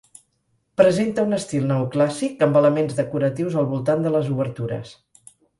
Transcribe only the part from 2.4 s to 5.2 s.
amb elements decoratius al voltant de les obertures.